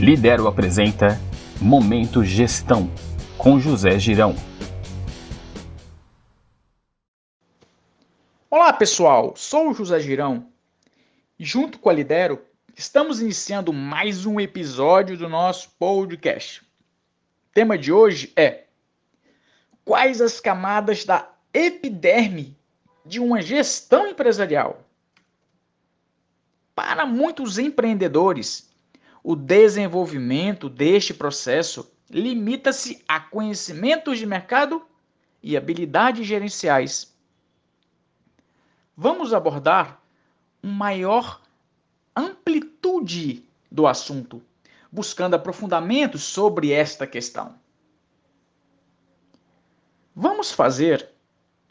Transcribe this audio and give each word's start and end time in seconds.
Lidero 0.00 0.48
apresenta 0.48 1.20
Momento 1.60 2.24
Gestão 2.24 2.90
com 3.36 3.60
José 3.60 3.98
Girão. 3.98 4.34
Olá 8.50 8.72
pessoal, 8.72 9.34
sou 9.36 9.68
o 9.68 9.74
José 9.74 10.00
Girão 10.00 10.46
junto 11.38 11.78
com 11.78 11.90
a 11.90 11.92
Lidero 11.92 12.40
estamos 12.74 13.20
iniciando 13.20 13.74
mais 13.74 14.24
um 14.24 14.40
episódio 14.40 15.18
do 15.18 15.28
nosso 15.28 15.68
podcast. 15.78 16.62
O 16.62 17.52
tema 17.52 17.76
de 17.76 17.92
hoje 17.92 18.32
é 18.34 18.64
Quais 19.84 20.22
as 20.22 20.40
camadas 20.40 21.04
da 21.04 21.30
epiderme 21.52 22.56
de 23.04 23.20
uma 23.20 23.42
gestão 23.42 24.06
empresarial? 24.06 24.82
Para 26.74 27.04
muitos 27.04 27.58
empreendedores, 27.58 28.69
o 29.22 29.36
desenvolvimento 29.36 30.68
deste 30.68 31.12
processo 31.12 31.90
limita-se 32.08 33.02
a 33.06 33.20
conhecimentos 33.20 34.18
de 34.18 34.26
mercado 34.26 34.82
e 35.42 35.56
habilidades 35.56 36.26
gerenciais. 36.26 37.14
Vamos 38.96 39.32
abordar 39.32 40.00
uma 40.62 40.72
maior 40.72 41.40
amplitude 42.14 43.44
do 43.70 43.86
assunto, 43.86 44.42
buscando 44.90 45.34
aprofundamentos 45.34 46.22
sobre 46.22 46.72
esta 46.72 47.06
questão. 47.06 47.54
Vamos 50.14 50.50
fazer 50.50 51.08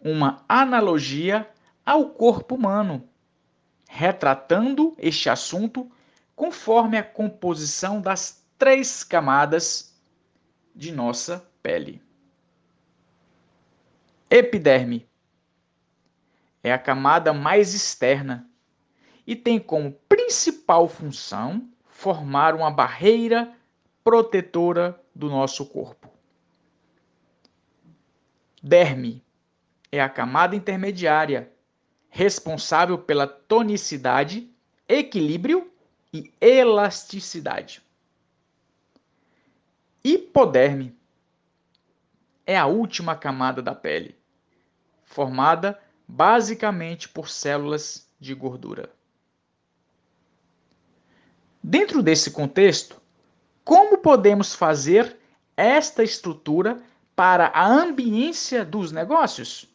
uma 0.00 0.44
analogia 0.48 1.48
ao 1.86 2.10
corpo 2.10 2.56
humano, 2.56 3.08
retratando 3.88 4.94
este 4.98 5.30
assunto 5.30 5.90
conforme 6.34 6.96
a 6.98 7.02
composição 7.02 8.00
das 8.00 8.44
três 8.58 9.04
camadas 9.04 9.94
de 10.74 10.90
nossa 10.90 11.48
pele. 11.62 12.02
Epiderme 14.28 15.08
é 16.62 16.72
a 16.72 16.78
camada 16.78 17.32
mais 17.32 17.74
externa 17.74 18.48
e 19.26 19.36
tem 19.36 19.60
como 19.60 19.92
principal 20.08 20.88
função 20.88 21.68
formar 21.84 22.54
uma 22.54 22.70
barreira 22.70 23.54
protetora 24.02 25.00
do 25.14 25.28
nosso 25.28 25.66
corpo. 25.66 26.10
Derme 28.62 29.22
é 29.92 30.00
a 30.00 30.08
camada 30.08 30.56
intermediária, 30.56 31.52
responsável 32.08 32.98
pela 32.98 33.26
tonicidade, 33.26 34.50
equilíbrio 34.88 35.70
e 36.14 36.32
elasticidade. 36.40 37.82
Hipoderme 40.04 40.96
é 42.46 42.56
a 42.56 42.66
última 42.66 43.16
camada 43.16 43.60
da 43.60 43.74
pele, 43.74 44.16
formada 45.02 45.82
basicamente 46.06 47.08
por 47.08 47.28
células 47.28 48.08
de 48.20 48.32
gordura. 48.32 48.94
Dentro 51.60 52.00
desse 52.00 52.30
contexto, 52.30 53.00
como 53.64 53.98
podemos 53.98 54.54
fazer 54.54 55.18
esta 55.56 56.04
estrutura 56.04 56.80
para 57.16 57.48
a 57.48 57.66
ambiência 57.66 58.64
dos 58.64 58.92
negócios? 58.92 59.68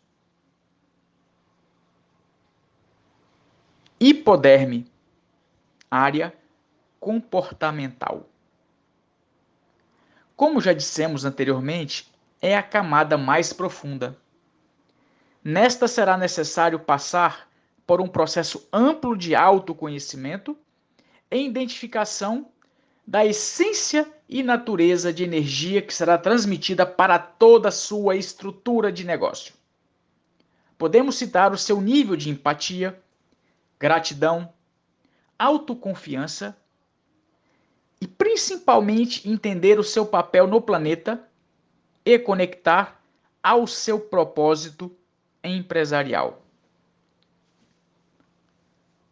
Hipoderme 4.00 4.90
área 5.90 6.34
comportamental. 7.00 8.28
Como 10.36 10.62
já 10.62 10.74
dissemos 10.74 11.26
anteriormente, 11.26 12.12
é 12.42 12.56
a 12.56 12.64
camada 12.64 13.18
mais 13.18 13.52
profunda. 13.52 14.18
Nesta 15.44 15.88
será 15.88 16.18
necessário 16.18 16.80
passar 16.80 17.50
por 17.86 18.00
um 18.00 18.08
processo 18.08 18.68
amplo 18.72 19.18
de 19.18 19.36
autoconhecimento 19.36 20.58
e 21.32 21.46
identificação 21.46 22.50
da 23.06 23.26
essência 23.26 24.08
e 24.30 24.44
natureza 24.44 25.12
de 25.12 25.24
energia 25.24 25.82
que 25.82 25.94
será 25.94 26.18
transmitida 26.18 26.86
para 26.86 27.18
toda 27.18 27.70
a 27.70 27.72
sua 27.72 28.16
estrutura 28.16 28.92
de 28.92 29.04
negócio. 29.04 29.54
Podemos 30.78 31.16
citar 31.16 31.52
o 31.52 31.58
seu 31.58 31.82
nível 31.82 32.16
de 32.16 32.30
empatia, 32.30 33.02
gratidão, 33.80 34.54
autoconfiança 35.40 36.56
e 38.02 38.08
principalmente 38.08 39.28
entender 39.30 39.80
o 39.80 39.84
seu 39.84 40.06
papel 40.06 40.46
no 40.46 40.62
planeta 40.62 41.26
e 42.06 42.20
conectar 42.20 43.02
ao 43.42 43.66
seu 43.66 44.00
propósito 44.00 44.94
empresarial. 45.44 46.44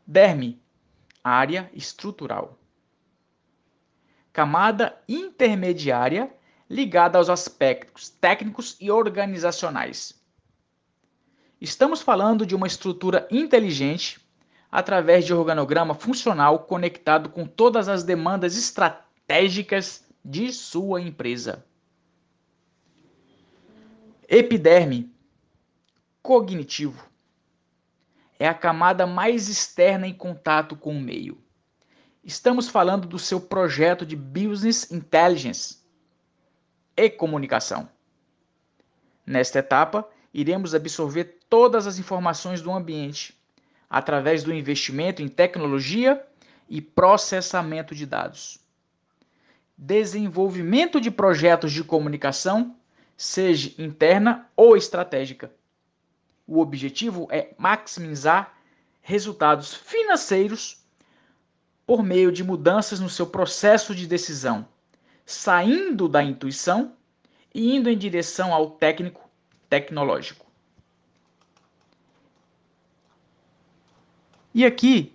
Derme, 0.06 0.62
área 1.24 1.70
estrutural. 1.74 2.58
Camada 4.32 5.02
intermediária 5.08 6.34
ligada 6.70 7.18
aos 7.18 7.30
aspectos 7.30 8.10
técnicos 8.10 8.78
e 8.80 8.92
organizacionais. 8.92 10.22
Estamos 11.60 12.02
falando 12.02 12.46
de 12.46 12.56
uma 12.56 12.68
estrutura 12.68 13.28
inteligente 13.32 14.27
através 14.72 15.26
de 15.26 15.34
organograma 15.34 15.94
funcional 15.94 16.60
conectado 16.60 17.30
com 17.30 17.46
todas 17.46 17.88
as 17.88 18.04
demandas 18.04 18.58
estratégicas 18.58 20.06
de 20.24 20.52
sua 20.52 21.02
empresa. 21.02 21.66
Epiderme 24.28 25.10
cognitivo 26.22 27.08
é 28.38 28.48
a 28.48 28.54
camada 28.54 29.08
mais 29.08 29.48
externa 29.48 30.06
em 30.06 30.14
contato 30.14 30.76
com 30.76 30.92
o 30.92 31.02
meio. 31.02 31.42
Estamos 32.24 32.68
falando 32.68 33.08
do 33.08 33.18
seu 33.18 33.40
projeto 33.40 34.06
de 34.06 34.16
Business 34.16 34.92
Intelligence 34.92 35.78
e 36.96 37.10
comunicação. 37.10 37.90
Nesta 39.26 39.60
etapa, 39.60 40.08
iremos 40.34 40.76
absorver 40.76 41.40
todas 41.50 41.88
as 41.88 41.98
informações 41.98 42.62
do 42.62 42.72
ambiente, 42.72 43.38
através 43.90 44.44
do 44.44 44.54
investimento 44.54 45.22
em 45.22 45.28
tecnologia 45.28 46.26
e 46.70 46.82
processamento 46.82 47.96
de 47.96 48.06
dados. 48.06 48.60
Desenvolvimento 49.78 51.00
de 51.00 51.12
projetos 51.12 51.72
de 51.72 51.84
comunicação, 51.84 52.76
seja 53.16 53.74
interna 53.82 54.50
ou 54.56 54.76
estratégica. 54.76 55.52
O 56.46 56.60
objetivo 56.60 57.28
é 57.32 57.54
maximizar 57.58 58.58
resultados 59.02 59.74
financeiros 59.74 60.84
por 61.86 62.04
meio 62.04 62.32
de 62.32 62.44
mudanças 62.44 63.00
no 63.00 63.10
seu 63.10 63.28
processo 63.28 63.96
de 63.96 64.06
decisão, 64.06 64.68
saindo 65.26 66.10
da 66.10 66.22
intuição 66.22 66.94
e 67.54 67.76
indo 67.76 67.90
em 67.90 67.98
direção 67.98 68.54
ao 68.54 68.72
técnico 68.72 69.30
tecnológico. 69.70 70.47
E 74.58 74.66
aqui 74.66 75.14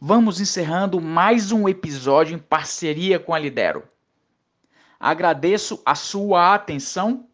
vamos 0.00 0.40
encerrando 0.40 1.00
mais 1.00 1.52
um 1.52 1.68
episódio 1.68 2.34
em 2.34 2.40
parceria 2.40 3.20
com 3.20 3.32
a 3.32 3.38
Lidero. 3.38 3.84
Agradeço 4.98 5.80
a 5.86 5.94
sua 5.94 6.56
atenção 6.56 7.28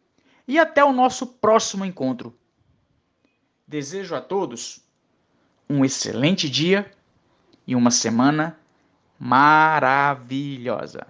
e 0.46 0.58
até 0.58 0.84
o 0.84 0.92
nosso 0.92 1.26
próximo 1.26 1.82
encontro. 1.82 2.38
Desejo 3.66 4.14
a 4.14 4.20
todos 4.20 4.84
um 5.66 5.82
excelente 5.82 6.46
dia 6.46 6.92
e 7.66 7.74
uma 7.74 7.90
semana 7.90 8.60
maravilhosa. 9.18 11.06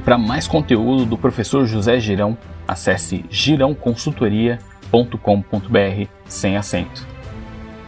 E 0.00 0.02
para 0.02 0.16
mais 0.16 0.48
conteúdo 0.48 1.04
do 1.04 1.18
professor 1.18 1.66
José 1.66 2.00
Girão, 2.00 2.38
acesse 2.66 3.22
girãoconsultoria.com.br 3.28 6.08
sem 6.24 6.56
acento. 6.56 7.06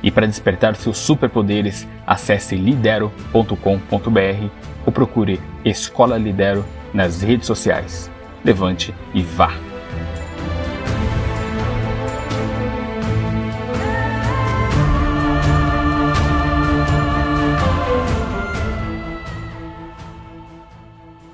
E 0.02 0.10
para 0.10 0.26
despertar 0.26 0.76
seus 0.76 0.98
superpoderes, 0.98 1.88
acesse 2.06 2.54
lidero.com.br 2.54 3.56
ou 4.84 4.92
procure 4.92 5.40
Escola 5.64 6.18
Lidero 6.18 6.66
nas 6.92 7.22
redes 7.22 7.46
sociais. 7.46 8.10
Levante 8.44 8.94
e 9.14 9.22
vá! 9.22 9.71